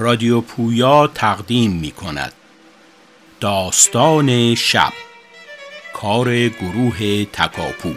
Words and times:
رادیو 0.00 0.40
پویا 0.40 1.06
تقدیم 1.06 1.72
می 1.72 1.90
کند 1.90 2.32
داستان 3.40 4.54
شب. 4.54 4.92
کار 5.94 6.48
گروه 6.48 7.24
تکاپو. 7.24 7.94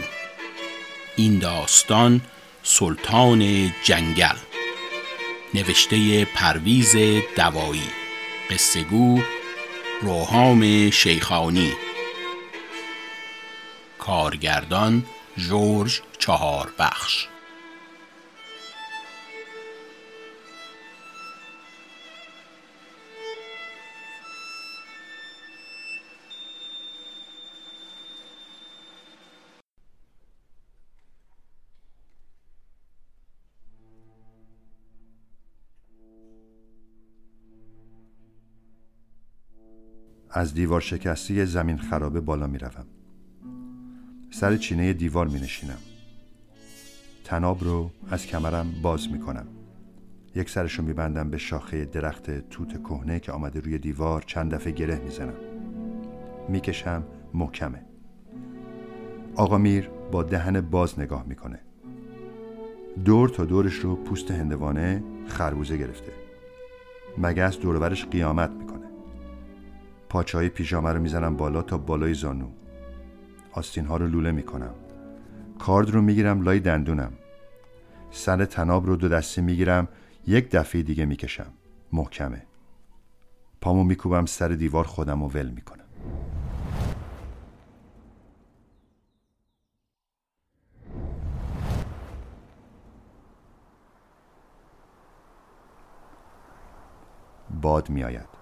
این 1.15 1.39
داستان 1.39 2.21
سلطان 2.63 3.71
جنگل. 3.83 4.35
نوشته 5.53 6.25
پرویز 6.25 6.95
دوایی. 7.35 7.89
قصهگو 8.49 9.21
روحام 10.01 10.89
شیخانی. 10.89 11.73
کارگردان 13.99 15.05
جورج 15.37 16.01
چهار 16.19 16.73
بخش 16.79 17.27
از 40.35 40.53
دیوار 40.53 40.81
شکستی 40.81 41.45
زمین 41.45 41.77
خرابه 41.77 42.21
بالا 42.21 42.47
می 42.47 42.57
روم. 42.57 42.85
سر 44.31 44.57
چینه 44.57 44.93
دیوار 44.93 45.27
می 45.27 45.39
نشینم. 45.39 45.77
تناب 47.23 47.63
رو 47.63 47.91
از 48.09 48.25
کمرم 48.25 48.73
باز 48.81 49.11
می 49.11 49.19
کنم. 49.19 49.47
یک 50.35 50.49
سرش 50.49 50.73
رو 50.73 50.85
می 50.85 50.93
بندم 50.93 51.29
به 51.29 51.37
شاخه 51.37 51.85
درخت 51.85 52.49
توت 52.49 52.83
کهنه 52.83 53.19
که 53.19 53.31
آمده 53.31 53.59
روی 53.59 53.77
دیوار 53.77 54.21
چند 54.21 54.53
دفعه 54.53 54.71
گره 54.71 54.99
می 54.99 55.09
زنم. 55.09 55.33
می 56.49 56.59
کشم 56.59 57.03
محکمه. 57.33 57.81
آقا 59.35 59.57
میر 59.57 59.89
با 60.11 60.23
دهن 60.23 60.61
باز 60.61 60.99
نگاه 60.99 61.25
می‌کنه. 61.27 61.59
دور 63.05 63.29
تا 63.29 63.45
دورش 63.45 63.73
رو 63.73 63.95
پوست 63.95 64.31
هندوانه 64.31 65.03
خربوزه 65.27 65.77
گرفته. 65.77 66.11
مگس 67.17 67.59
دورورش 67.59 68.05
قیامت. 68.05 68.62
پاچه 70.13 70.49
پیژامه 70.49 70.89
رو 70.93 71.01
می‌زنم 71.01 71.37
بالا 71.37 71.61
تا 71.61 71.77
بالای 71.77 72.13
زانو. 72.13 72.47
آستین 73.51 73.85
ها 73.85 73.97
رو 73.97 74.07
لوله 74.07 74.31
می‌کنم. 74.31 74.73
کارد 75.59 75.89
رو 75.89 76.01
می‌گیرم 76.01 76.41
لای 76.41 76.59
دندونم. 76.59 77.13
سر 78.11 78.45
تناب 78.45 78.85
رو 78.85 78.95
دو 78.95 79.09
دستی 79.09 79.41
می‌گیرم 79.41 79.87
یک 80.27 80.51
دفعه 80.51 80.81
دیگه 80.81 81.05
می‌کشم. 81.05 81.53
محکمه. 81.93 82.41
پامو 83.61 83.83
میکوبم 83.83 84.25
سر 84.25 84.47
دیوار 84.47 84.83
خودم 84.83 85.23
و 85.23 85.27
ول 85.27 85.49
می‌کنم. 85.49 85.83
باد 97.61 97.89
میآید. 97.89 98.32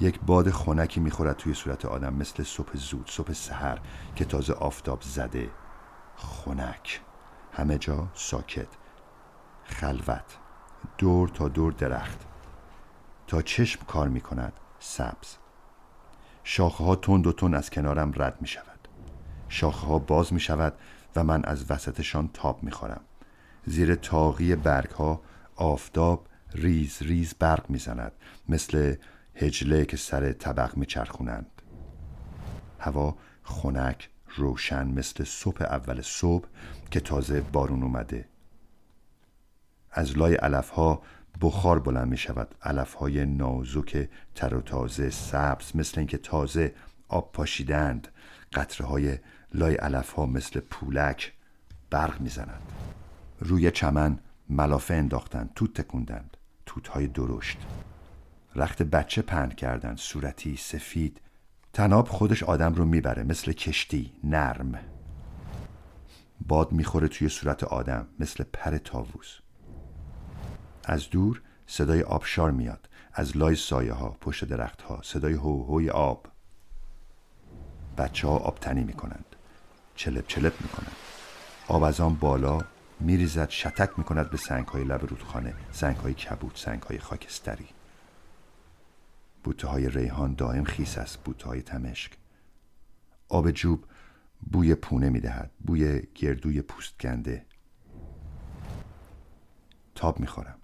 یک 0.00 0.20
باد 0.20 0.50
خنکی 0.50 1.00
می‌خورد 1.00 1.36
توی 1.36 1.54
صورت 1.54 1.84
آدم 1.84 2.14
مثل 2.14 2.42
صبح 2.42 2.76
زود 2.76 3.10
صبح 3.10 3.32
سحر 3.32 3.78
که 4.16 4.24
تازه 4.24 4.52
آفتاب 4.52 5.02
زده. 5.02 5.50
خنک. 6.16 7.00
همه 7.52 7.78
جا 7.78 8.08
ساکت. 8.14 8.68
خلوت. 9.64 10.38
دور 10.98 11.28
تا 11.28 11.48
دور 11.48 11.72
درخت. 11.72 12.18
تا 13.26 13.42
چشم 13.42 13.84
کار 13.84 14.08
می‌کند. 14.08 14.52
سبز. 14.78 15.36
شاخه 16.44 16.84
ها 16.84 16.96
تند 16.96 17.26
و 17.26 17.32
تند 17.32 17.54
از 17.54 17.70
کنارم 17.70 18.12
رد 18.16 18.38
می 18.40 18.48
شود 18.48 18.88
شاخه 19.48 19.86
ها 19.86 19.98
باز 19.98 20.32
می 20.32 20.40
شود 20.40 20.74
و 21.16 21.24
من 21.24 21.44
از 21.44 21.70
وسطشان 21.70 22.30
تاب 22.34 22.62
می 22.62 22.70
خورم 22.70 23.00
زیر 23.66 23.94
تاقی 23.94 24.56
برگ 24.56 24.90
ها 24.90 25.20
آفتاب 25.56 26.26
ریز 26.54 27.02
ریز 27.02 27.34
برق 27.34 27.70
می 27.70 27.78
زند 27.78 28.12
مثل 28.48 28.94
هجله 29.34 29.84
که 29.84 29.96
سر 29.96 30.32
طبق 30.32 30.76
میچرخونند. 30.76 31.62
هوا 32.78 33.16
خنک 33.42 34.10
روشن 34.36 34.86
مثل 34.86 35.24
صبح 35.24 35.62
اول 35.62 36.00
صبح 36.00 36.48
که 36.90 37.00
تازه 37.00 37.40
بارون 37.40 37.82
اومده. 37.82 38.28
از 39.92 40.18
لای 40.18 40.34
علف 40.34 40.70
ها 40.70 41.02
بخار 41.40 41.78
بلند 41.78 42.08
می 42.08 42.16
شود 42.16 42.54
علف 42.62 42.94
های 42.94 43.26
نازک 43.26 44.08
تر 44.34 44.54
و 44.54 44.60
تازه 44.60 45.10
سبز 45.10 45.76
مثل 45.76 45.98
اینکه 45.98 46.18
تازه 46.18 46.74
آب 47.08 47.32
پاشیدند. 47.32 48.08
قطره 48.52 48.86
های 48.86 49.18
لای 49.54 49.74
علف 49.74 50.12
ها 50.12 50.26
مثل 50.26 50.60
پولک 50.60 51.32
برق 51.90 52.20
می‌زنند 52.20 52.62
روی 53.40 53.70
چمن 53.70 54.18
ملافه 54.48 54.94
انداختند. 54.94 55.50
توت 55.54 55.80
تکوندند. 55.80 56.36
توت 56.66 56.88
های 56.88 57.06
درشت. 57.06 57.58
رخت 58.54 58.82
بچه 58.82 59.22
پهن 59.22 59.48
کردن 59.48 59.96
صورتی 59.96 60.56
سفید. 60.56 61.20
تناب 61.72 62.08
خودش 62.08 62.42
آدم 62.42 62.74
رو 62.74 62.84
می‌بره 62.84 63.22
مثل 63.22 63.52
کشتی 63.52 64.12
نرم. 64.24 64.78
باد 66.48 66.72
می‌خوره 66.72 67.08
توی 67.08 67.28
صورت 67.28 67.64
آدم 67.64 68.06
مثل 68.18 68.44
پر 68.52 68.78
تاووز 68.78 69.28
از 70.84 71.10
دور 71.10 71.42
صدای 71.66 72.02
آبشار 72.02 72.50
میاد 72.50 72.88
از 73.12 73.36
لای 73.36 73.56
سایه 73.56 73.92
ها 73.92 74.16
پشت 74.20 74.44
درخت 74.44 74.82
ها 74.82 75.00
صدای 75.02 75.32
هوهوی 75.32 75.90
آب. 75.90 76.26
بچه 77.98 78.28
ها 78.28 78.36
آبتنی 78.36 78.84
می‌کنند 78.84 79.36
چلپ 79.94 80.26
چلپ 80.26 80.52
می‌کنند. 80.60 80.96
آب 81.68 81.82
از 81.82 82.00
آن 82.00 82.14
بالا 82.14 82.60
میریزد 83.00 83.48
شتک 83.50 83.90
می‌کند 83.98 84.30
به 84.30 84.36
سنگ 84.36 84.66
های 84.66 84.84
لب 84.84 85.06
رودخانه 85.06 85.54
سنگ 85.72 85.96
های 85.96 86.14
کبود 86.14 86.52
سنگ 86.54 86.82
های 86.82 86.98
خاکستری. 86.98 87.68
بوته 89.44 89.68
های 89.68 89.88
ریحان 89.88 90.34
دائم 90.34 90.64
خیس 90.64 90.98
است 90.98 91.18
بوته 91.18 91.46
های 91.46 91.62
تمشک. 91.62 92.18
آب 93.28 93.50
جوب 93.50 93.84
بوی 94.52 94.74
پونه 94.74 95.08
می 95.08 95.20
دهد 95.20 95.50
بوی 95.66 96.02
گردوی 96.14 96.62
پوست 96.62 96.98
گنده. 97.00 97.46
تاب 99.94 100.20
می 100.20 100.26
خورم 100.26 100.58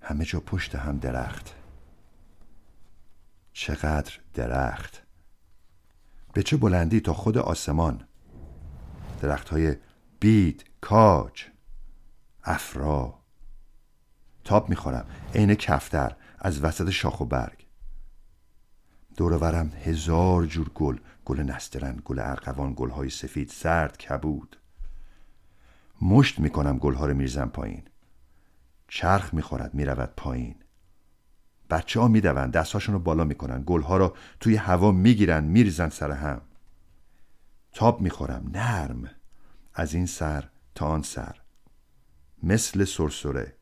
همه 0.00 0.24
جا 0.24 0.40
پشت 0.40 0.74
هم 0.74 0.98
درخت. 0.98 1.54
چقدر 3.52 4.12
درخت! 4.34 5.02
به 6.32 6.42
چه 6.42 6.56
بلندی 6.56 7.00
تا 7.00 7.12
خود 7.12 7.38
آسمان؟ 7.38 8.04
درخت 9.22 9.48
های 9.48 9.76
بید 10.20 10.64
کاج 10.80 11.42
افرا. 12.44 13.18
تاب 14.44 14.68
می‌خورم. 14.68 15.06
عین 15.34 15.54
کفتر. 15.54 16.16
از 16.38 16.64
وسط 16.64 16.90
شاخ 16.90 17.20
و 17.20 17.24
برگ. 17.24 17.66
دورورم 19.16 19.72
هزار 19.84 20.46
جور 20.46 20.68
گل 20.74 20.98
گل 21.24 21.40
نسترن 21.40 22.02
گل 22.04 22.18
ارقوان 22.18 22.72
گل 22.76 22.90
های 22.90 23.10
سفید 23.10 23.48
سرد 23.48 23.98
کبود. 23.98 24.56
مشت 26.02 26.38
می‌کنم 26.38 26.78
گل 26.78 26.94
ها 26.94 27.06
رو 27.06 27.14
میرزم 27.14 27.48
پایین. 27.48 27.82
چرخ 28.88 29.34
می‌خورد 29.34 29.74
می‌رود 29.74 30.12
پایین. 30.16 30.54
بچه 31.70 32.00
ها 32.00 32.08
می‌دوند 32.08 32.52
دستهاشون 32.52 32.92
رو 32.92 32.98
بالا 32.98 33.24
می‌کنن. 33.24 33.62
گل 33.66 33.82
ها 33.82 33.96
رو 33.96 34.16
توی 34.40 34.56
هوا 34.56 34.92
می‌گیرن 34.92 35.44
میریزن 35.44 35.88
سر 35.88 36.10
هم. 36.10 36.40
تاب 37.72 38.00
می‌خورم 38.00 38.50
نرم. 38.52 39.10
از 39.74 39.94
این 39.94 40.06
سر 40.06 40.48
تا 40.74 40.86
آن 40.86 41.02
سر. 41.02 41.40
مثل 42.42 42.84
سرسره. 42.84 43.55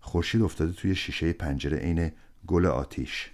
خورشید 0.00 0.42
افتاده 0.42 0.72
توی 0.72 0.94
شیشه 0.94 1.32
پنجره 1.32 1.78
عین 1.78 2.12
گل 2.46 2.66
آتیش. 2.66 3.30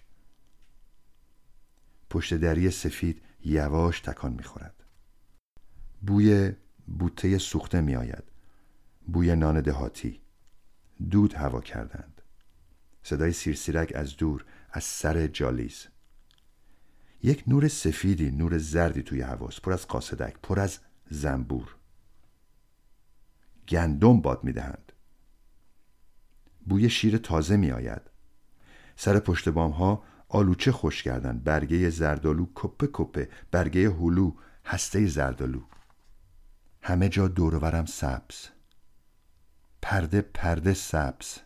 پشت 2.10 2.34
دری 2.34 2.70
سفید 2.70 3.22
یواش 3.44 4.00
تکان 4.00 4.32
می‌خورد. 4.32 4.84
بوی 6.02 6.52
بوته 6.86 7.38
سوخته 7.38 7.80
میآید. 7.80 8.24
بوی 9.06 9.36
نان 9.36 9.60
دهاتی. 9.60 10.20
دود 11.10 11.34
هوا 11.34 11.60
کردند. 11.60 12.22
صدای 13.02 13.32
سیرسیرک 13.32 13.92
از 13.94 14.16
دور 14.16 14.44
از 14.70 14.84
سر 14.84 15.26
جالیز. 15.26 15.86
یک 17.22 17.44
نور 17.46 17.68
سفیدی 17.68 18.30
نور 18.30 18.58
زردی 18.58 19.02
توی 19.02 19.20
هواست. 19.20 19.62
پر 19.62 19.72
از 19.72 19.86
قاصدک 19.86 20.36
پر 20.42 20.60
از 20.60 20.78
زنبور. 21.10 21.76
گندم 23.68 24.20
باد 24.20 24.44
می‌دهند. 24.44 24.92
بوی 26.66 26.90
شیر 26.90 27.18
تازه 27.18 27.56
می 27.56 27.70
آید. 27.70 28.02
سر 28.96 29.18
پشت 29.18 29.48
بام 29.48 29.70
ها 29.70 30.02
آلوچه 30.28 30.72
خوش 30.72 31.02
کردن 31.02 31.38
برگه 31.38 31.90
زردالو 31.90 32.46
کپه 32.54 32.88
کپه 32.92 33.28
برگه 33.50 33.90
هلو 33.90 34.32
هسته 34.64 35.06
زردالو. 35.06 35.62
همه 36.82 37.08
جا 37.08 37.28
دورورم 37.28 37.84
سبز. 37.84 38.46
پرده 39.82 40.20
پرده 40.20 40.74
سبز. 40.74 41.38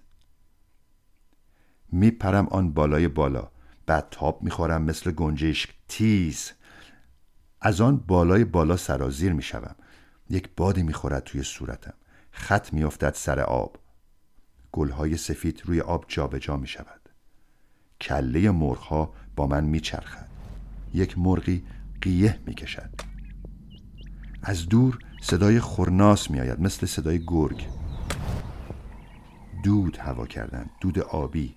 میپرم 1.92 2.46
آن 2.48 2.72
بالای 2.72 3.08
بالا. 3.08 3.50
بعد 3.86 4.08
تاب 4.10 4.42
می‌خورم 4.42 4.82
مثل 4.82 5.10
گنجشک 5.10 5.74
تیز. 5.88 6.52
از 7.60 7.80
آن 7.80 7.96
بالای 7.96 8.44
بالا 8.44 8.76
سرازیر 8.76 9.32
می‌شوم. 9.32 9.76
یک 10.30 10.50
بادی 10.56 10.82
می‌خورد 10.82 11.24
توی 11.24 11.42
صورتم. 11.42 11.94
خط 12.30 12.72
میافتد 12.72 13.14
سر 13.14 13.40
آب. 13.40 13.76
گلهای 14.72 15.16
سفید 15.16 15.62
روی 15.64 15.80
آب 15.80 16.04
جابجا 16.08 16.56
می 16.56 16.66
شود 16.66 17.00
کله 18.00 18.50
مرغها 18.50 19.14
با 19.36 19.46
من 19.46 19.64
میچرخد 19.64 20.28
یک 20.94 21.18
مرغی 21.18 21.64
قیه 22.00 22.38
می‌کشد. 22.46 22.90
از 24.42 24.68
دور 24.68 24.98
صدای 25.22 25.60
خورناس 25.60 26.30
میآید 26.30 26.60
مثل 26.60 26.86
صدای 26.86 27.24
گرگ. 27.26 27.66
دود 29.64 29.96
هوا 29.96 30.26
کردن 30.26 30.70
دود 30.80 30.98
آبی. 30.98 31.54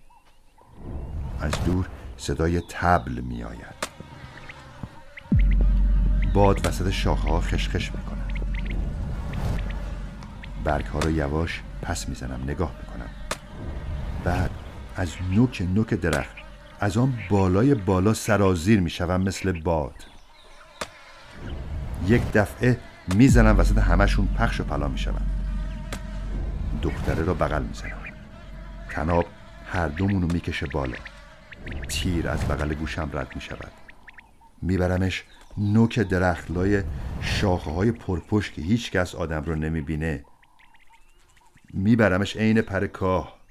از 1.40 1.52
دور 1.66 1.90
صدای 2.18 2.62
تبل 2.70 3.22
میآید. 3.22 3.82
باد 6.34 6.68
وسط 6.68 6.90
شاخه 6.90 7.30
ها 7.30 7.42
خشخش 7.42 7.92
می‌کنه 7.96 8.22
برگ 10.64 10.86
ها 10.86 11.00
رو 11.00 11.12
یواش 11.12 11.62
پس 11.82 12.10
می‌زنم 12.10 12.44
نگاه 12.44 12.72
می‌کنم. 12.82 13.10
بعد 14.24 14.52
از 14.96 15.10
نوک 15.32 15.68
نوک 15.76 15.94
درخت 15.94 16.36
از 16.80 16.98
آن 16.98 17.14
بالای 17.30 17.76
بالا 17.76 18.14
سرازیر 18.14 18.80
می‌شوم 18.80 19.22
مثل 19.22 19.62
باد. 19.62 19.96
یک 22.08 22.32
دفعه 22.32 22.78
می‌زنم 23.08 23.60
وسط 23.60 23.78
همشون 23.78 24.28
پخش 24.28 24.60
و 24.60 24.64
پلا 24.64 24.88
می‌شوم. 24.88 25.28
دختره 26.82 27.24
را 27.24 27.34
بغل 27.34 27.64
می‌زنم. 27.64 27.92
تناب 28.90 29.26
هر 29.72 29.88
دومونو 29.88 30.28
می‌کشه 30.34 30.66
بالا. 30.66 30.98
تیر 31.90 32.30
از 32.30 32.48
بغل 32.48 32.74
گوشم 32.74 33.10
رد 33.14 33.32
می‌شود. 33.36 33.72
میبرمش 34.62 35.24
نوک 35.58 36.00
درخت 36.00 36.52
لای 36.52 36.84
شاخه 37.22 37.72
های 37.72 37.92
پرپشت 37.92 38.54
که 38.54 38.62
هیچ 38.62 38.92
کس 38.92 39.16
آدم 39.16 39.44
رو 39.44 39.56
نمی‌بینه. 39.56 40.26
میبرمش 41.74 42.38
عین 42.38 42.62
پر 42.62 42.88
کاه. 42.88 43.42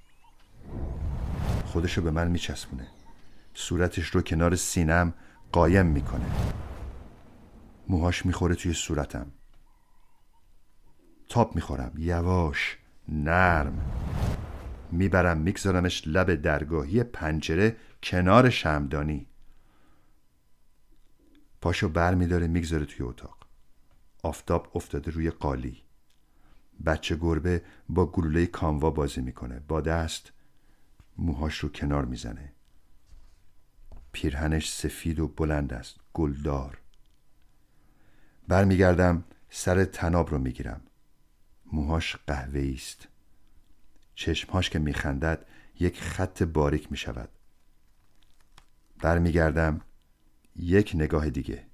خودشو 1.64 2.02
به 2.02 2.10
من 2.10 2.28
میچسبونه. 2.28 2.86
صورتش 3.54 4.06
رو 4.06 4.22
کنار 4.22 4.56
سینم 4.56 5.14
قایم 5.52 5.86
می‌کنه. 5.86 6.26
موهاش 7.88 8.26
می‌خوره 8.26 8.54
توی 8.54 8.72
صورتم. 8.72 9.32
تاب 11.28 11.54
می‌خورم. 11.54 11.92
یواش. 11.98 12.78
نرم. 13.08 13.92
می‌برم 14.92 15.38
میگذارمش 15.38 16.02
لب 16.06 16.34
درگاهی 16.34 17.02
پنجره 17.02 17.76
کنار 18.02 18.50
شمدانی 18.50 19.26
پاشو 21.60 21.88
بر 21.88 22.14
میداره 22.14 22.46
می‌گذاره 22.46 22.84
توی 22.84 23.06
اتاق. 23.06 23.36
آفتاب 24.22 24.70
افتاده 24.74 25.10
روی 25.10 25.30
قالی. 25.30 25.82
بچه 26.86 27.16
گربه 27.16 27.62
با 27.88 28.06
گلوله 28.06 28.46
کاموا 28.46 28.90
بازی 28.90 29.20
می‌کنه. 29.20 29.60
با 29.60 29.80
دست 29.80 30.32
موهاش 31.18 31.58
رو 31.58 31.68
کنار 31.68 32.04
می‌زنه. 32.04 32.52
پیرهنش 34.12 34.72
سفید 34.72 35.20
و 35.20 35.28
بلند 35.28 35.72
است. 35.72 35.96
گلدار. 36.14 36.78
برمیگردم 38.48 39.24
سر 39.50 39.84
تناب 39.84 40.30
رو 40.30 40.38
می‌گیرم. 40.38 40.80
موهاش 41.72 42.16
قهوه 42.26 42.72
است. 42.74 43.08
چشمهاش 44.14 44.70
که 44.70 44.78
میخندد 44.78 45.46
یک 45.80 46.00
خط 46.00 46.42
باریک 46.42 46.90
می‌شود. 46.90 47.28
برمیگردم 48.98 49.80
یک 50.56 50.92
نگاه 50.94 51.30
دیگه. 51.30 51.66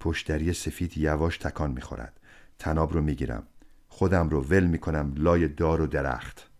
پشتری 0.00 0.52
سفید 0.52 0.98
یواش 0.98 1.38
تکان 1.38 1.70
می‌خورد. 1.70 2.20
تناب 2.62 2.92
رو 2.92 3.00
می‌گیرم. 3.00 3.42
خودم 3.88 4.28
رو 4.28 4.40
ول 4.40 4.64
می‌کنم 4.64 5.14
لای 5.16 5.48
دار 5.48 5.80
و 5.80 5.86
درخت. 5.86 6.50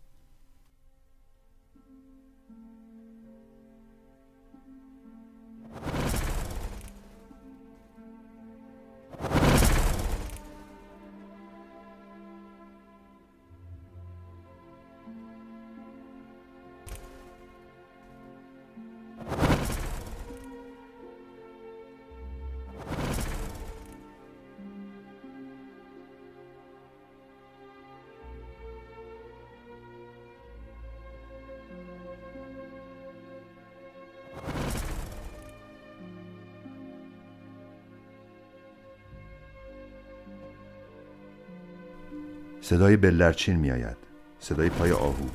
صدای 42.62 42.97
بلرچین 42.97 43.56
می 43.56 43.70
آید 43.70 43.97
صدای 44.38 44.70
پای 44.70 44.93
آهو. 44.93 45.29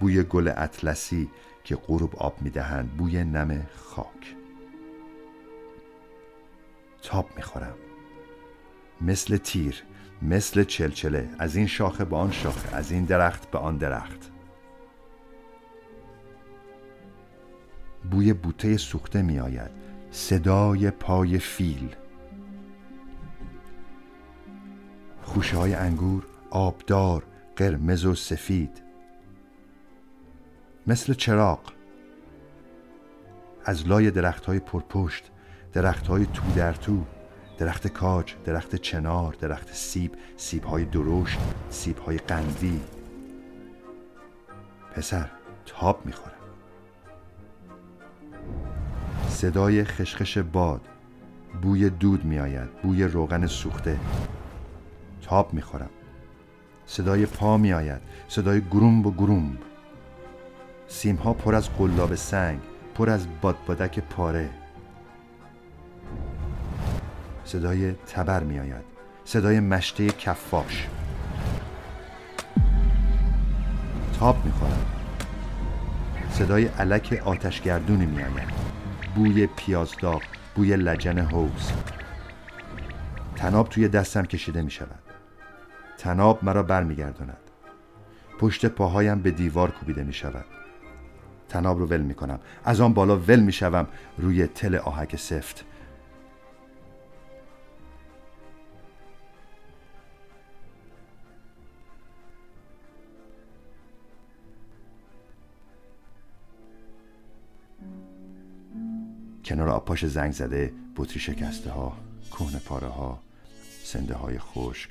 بوی 0.00 0.22
گل 0.22 0.52
اطلسی 0.56 1.30
که 1.64 1.76
غروب 1.76 2.16
آب 2.16 2.42
می 2.42 2.50
دهند 2.50 2.96
بوی 2.96 3.24
نم 3.24 3.66
خاک. 3.76 4.36
تاب 7.02 7.28
می 7.36 7.42
خورم 7.42 7.74
مثل 9.00 9.36
تیر 9.36 9.82
مثل 10.22 10.64
چلچله. 10.64 11.28
از 11.38 11.56
این 11.56 11.66
شاخه 11.66 12.04
به 12.04 12.16
آن 12.16 12.30
شاخه 12.30 12.76
از 12.76 12.92
این 12.92 13.04
درخت 13.04 13.50
به 13.50 13.58
آن 13.58 13.76
درخت. 13.76 14.30
بوی 18.10 18.32
بوته 18.32 18.76
سوخته 18.76 19.22
می 19.22 19.40
آید 19.40 19.70
صدای 20.10 20.90
پای 20.90 21.38
فیل. 21.38 21.96
خوشه 25.22 25.56
های 25.56 25.74
انگور 25.74 26.29
آبدار 26.50 27.22
قرمز 27.56 28.04
و 28.04 28.14
سفید. 28.14 28.82
مثل 30.86 31.14
چراغ. 31.14 31.60
از 33.64 33.88
لای 33.88 34.10
درخت 34.10 34.46
های 34.46 34.58
پرپشت 34.58 35.30
درخت 35.72 36.06
های 36.06 36.26
تو 36.26 36.42
در 36.56 36.72
تو. 36.72 37.04
درخت 37.58 37.88
کاج 37.88 38.34
درخت 38.44 38.76
چنار 38.76 39.32
درخت 39.32 39.72
سیب 39.72 40.12
سیب 40.36 40.64
های 40.64 40.84
درشت 40.84 41.38
سیب 41.70 41.98
های 41.98 42.18
قندی. 42.18 42.80
پسر 44.94 45.30
تاب 45.66 46.06
می‌خورم 46.06 46.34
صدای 49.28 49.84
خشخش 49.84 50.38
باد. 50.38 50.88
بوی 51.62 51.90
دود 51.90 52.24
میآید 52.24 52.82
بوی 52.82 53.04
روغن 53.04 53.46
سوخته. 53.46 54.00
تاب 55.22 55.54
می‌خورم. 55.54 55.90
صدای 56.90 57.26
پا 57.26 57.56
می 57.56 57.72
آید 57.72 58.00
صدای 58.28 58.60
گرومب 58.60 59.06
و 59.06 59.12
گرومب. 59.12 59.58
سیم 60.88 61.16
ها 61.16 61.32
پر 61.32 61.54
از 61.54 61.70
قلاب 61.70 62.14
سنگ 62.14 62.60
پر 62.94 63.10
از 63.10 63.26
بادبادک 63.40 63.98
پاره. 63.98 64.50
صدای 67.44 67.92
تبر 67.92 68.42
می 68.42 68.58
آید 68.58 68.84
صدای 69.24 69.60
مشته 69.60 70.06
کفاش. 70.06 70.88
تاب 74.18 74.44
می 74.44 74.52
خورد 74.52 74.86
صدای 76.30 76.64
علک 76.64 77.22
آتشگردونی 77.24 78.06
می 78.06 78.22
آید 78.22 78.48
بوی 79.14 79.46
پیازداغ 79.46 80.22
بوی 80.54 80.76
لجن 80.76 81.18
حوز 81.18 81.72
تناب 83.36 83.68
توی 83.68 83.88
دستم 83.88 84.22
کشیده 84.22 84.62
می 84.62 84.70
شود 84.70 85.09
تناب 86.00 86.44
مرا 86.44 86.62
برمیگرداند. 86.62 87.36
پشت 88.38 88.66
پاهایم 88.66 89.22
به 89.22 89.30
دیوار 89.30 89.70
کوبیده 89.70 90.04
می 90.04 90.12
شود 90.12 90.44
تناب 91.48 91.78
رو 91.78 91.86
ول 91.86 92.00
می 92.00 92.14
کنم 92.14 92.40
از 92.64 92.80
آن 92.80 92.94
بالا 92.94 93.16
ول 93.16 93.40
می 93.40 93.52
شوم 93.52 93.86
روی 94.18 94.46
تل 94.46 94.74
آهک 94.74 95.16
سفت. 95.16 95.64
کنار 109.44 109.68
آبپاش 109.68 110.06
زنگ 110.06 110.32
زده 110.32 110.72
بطری 110.96 111.20
شکسته 111.20 111.70
ها 111.70 111.96
کهنه 112.30 112.58
پاره 112.58 112.88
ها. 112.88 113.29
سنده 113.90 114.14
های 114.14 114.38
خشک 114.38 114.90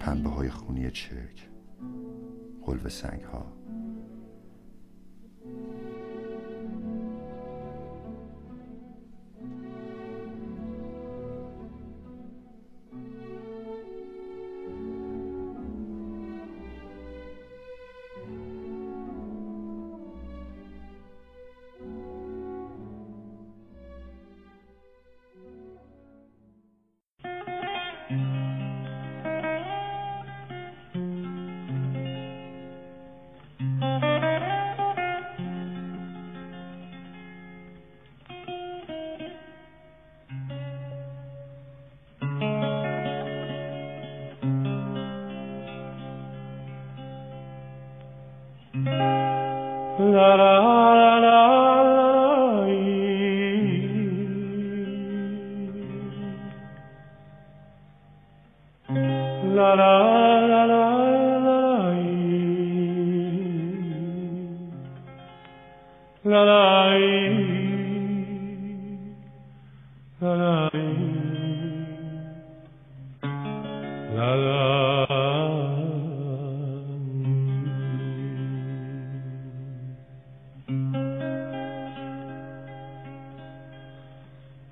پنبه 0.00 0.30
های 0.30 0.50
خونی 0.50 0.90
چرک 0.90 1.48
قلب 2.66 2.88
سنگ 2.88 3.22
ها 3.22 3.52
la 48.74 50.36
la 50.36 50.73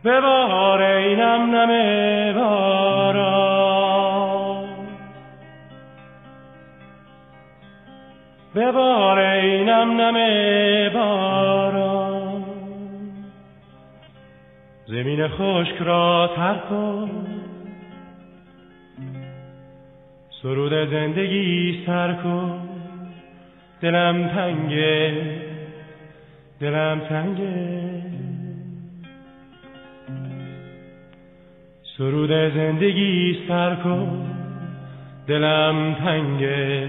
ببار 0.05 0.83
اینم 0.83 1.55
نم 1.55 1.69
باران 2.35 3.43
ببار 8.55 9.19
اینم 9.19 10.01
نم 10.01 10.15
باران 10.95 12.45
زمین 14.87 15.29
خشک 15.29 15.77
را 15.81 16.31
تر 16.37 16.55
کن. 16.71 17.11
سرود 20.43 20.73
زندگی 20.91 21.83
سر 21.87 22.13
کن. 22.13 22.69
دلم 23.81 24.29
تنگه 24.29 25.13
دلم 26.61 27.01
تنگه. 27.09 28.03
سرود 32.03 32.31
زندگی 32.31 33.39
سر 33.49 33.75
کن 33.75 34.27
دلم 35.27 35.95
تنگه. 35.95 36.89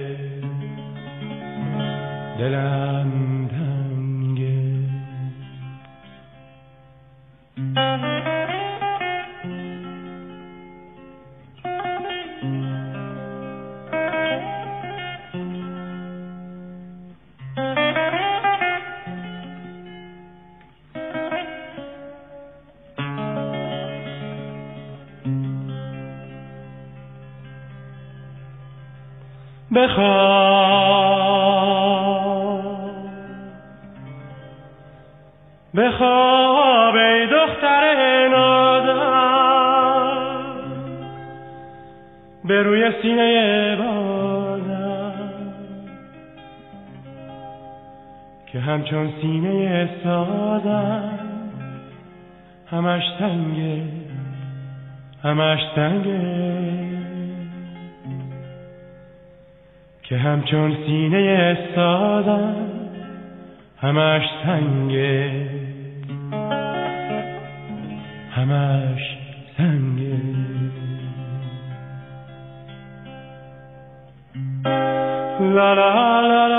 دلم 2.39 3.42
بخواب. 29.75 31.53
بخواب 35.75 36.95
ای 36.95 37.27
دختر 37.27 38.27
نادر. 38.27 38.93
به 42.45 42.63
روی 42.63 42.91
سینه 43.01 43.75
بازم. 43.75 45.13
که 48.45 48.59
همچون 48.59 49.13
سینه 49.21 49.89
سازم. 50.03 51.19
همش 52.71 53.03
تنگه. 53.19 53.83
همش 55.23 55.59
تنگه. 55.75 57.12
که 60.03 60.17
همچون 60.17 60.75
سینه 60.85 61.57
سادم 61.75 62.55
همش 63.81 64.23
سنگه. 64.45 65.31
همش 68.31 69.17
سنگه. 69.57 70.13
لا 75.39 75.73
لا 75.73 76.21
لا 76.21 76.52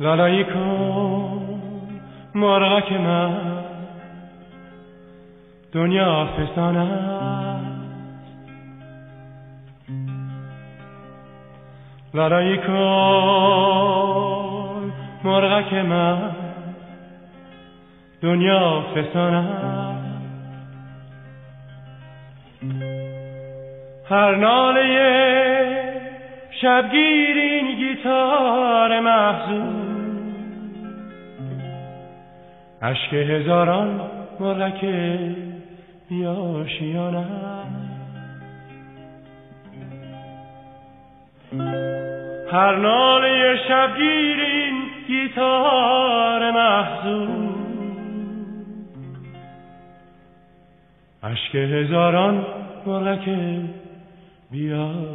لالایی 0.00 0.44
کن 0.44 1.58
مرغک 2.34 2.92
من 2.92 3.62
دنیا 5.72 6.26
فسانه 6.26 7.41
لالایی 12.14 12.56
کن 12.56 12.72
مرغک 15.24 15.74
من 15.74 16.30
دنیا 18.22 18.82
فسانم. 18.94 20.02
هر 24.10 24.34
ناله 24.34 25.22
شبگیرین 26.62 27.76
گیتار 27.76 29.00
محزون 29.00 29.82
عشق 32.82 33.14
هزاران 33.14 34.00
مرغک 34.40 34.84
یاشیانم 36.10 37.82
هر 42.52 42.76
ناله 42.76 43.56
شبگیر 43.68 44.38
گیتار 45.06 46.50
محضور 46.50 47.28
عشق 51.22 51.54
هزاران 51.54 52.46
گلک 52.86 53.28
بیاشیان 54.50 55.12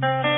Thank 0.00 0.26
you. 0.26 0.31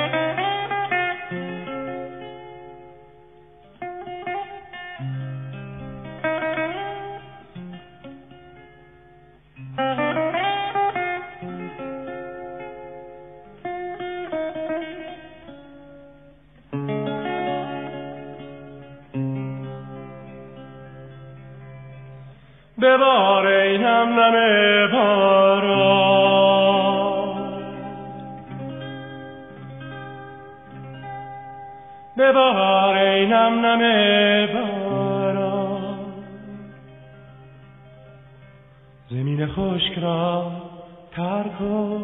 کن 41.59 42.03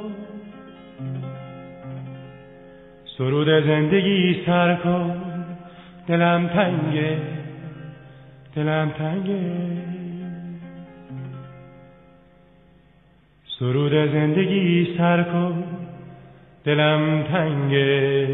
سرود 3.17 3.47
زندگی 3.47 4.43
سر 4.45 4.75
کن 4.75 5.31
دلم 6.07 6.47
تنگه. 6.47 7.17
دلم 8.55 8.89
تنگه. 8.89 9.39
سرود 13.59 13.91
زندگی 13.91 14.97
سر 14.97 15.23
کن 15.23 15.63
دلم 16.63 17.23
تنگه. 17.23 18.27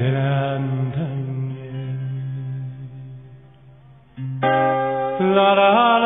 دلم 0.00 0.92
تنگه. 0.94 1.16
لا 5.20 5.54
لا 5.54 6.05